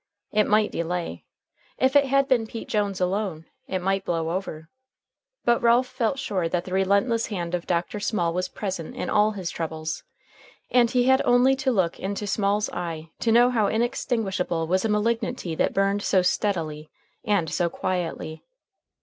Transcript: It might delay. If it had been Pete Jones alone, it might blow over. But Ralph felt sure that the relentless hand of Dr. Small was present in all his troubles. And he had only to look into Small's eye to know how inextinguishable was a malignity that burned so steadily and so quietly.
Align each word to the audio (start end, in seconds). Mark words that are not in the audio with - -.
It 0.31 0.47
might 0.47 0.71
delay. 0.71 1.25
If 1.77 1.95
it 1.95 2.05
had 2.05 2.27
been 2.27 2.47
Pete 2.47 2.67
Jones 2.67 2.99
alone, 2.99 3.45
it 3.67 3.83
might 3.83 4.03
blow 4.03 4.31
over. 4.31 4.67
But 5.45 5.61
Ralph 5.61 5.85
felt 5.85 6.17
sure 6.17 6.49
that 6.49 6.65
the 6.65 6.73
relentless 6.73 7.27
hand 7.27 7.53
of 7.53 7.67
Dr. 7.67 7.99
Small 7.99 8.33
was 8.33 8.49
present 8.49 8.95
in 8.95 9.11
all 9.11 9.33
his 9.33 9.51
troubles. 9.51 10.01
And 10.71 10.89
he 10.89 11.03
had 11.03 11.21
only 11.23 11.55
to 11.57 11.71
look 11.71 11.99
into 11.99 12.25
Small's 12.25 12.67
eye 12.71 13.11
to 13.19 13.31
know 13.31 13.51
how 13.51 13.67
inextinguishable 13.67 14.65
was 14.65 14.83
a 14.83 14.89
malignity 14.89 15.53
that 15.53 15.71
burned 15.71 16.01
so 16.01 16.23
steadily 16.23 16.89
and 17.23 17.47
so 17.53 17.69
quietly. 17.69 18.43